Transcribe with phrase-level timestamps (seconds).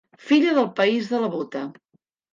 [0.29, 1.63] Filla del país de la bota.